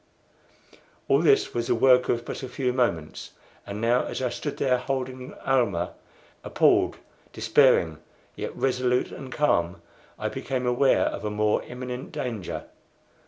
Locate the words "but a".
2.25-2.49